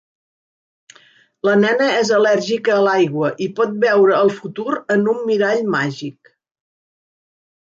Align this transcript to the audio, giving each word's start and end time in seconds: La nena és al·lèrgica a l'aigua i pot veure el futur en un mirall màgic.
La 1.47 1.51
nena 1.63 1.89
és 1.97 2.09
al·lèrgica 2.17 2.73
a 2.77 2.79
l'aigua 2.87 3.29
i 3.47 3.51
pot 3.59 3.77
veure 3.85 4.17
el 4.23 4.33
futur 4.39 4.67
en 4.97 5.07
un 5.13 5.21
mirall 5.29 5.63
màgic. 5.77 6.35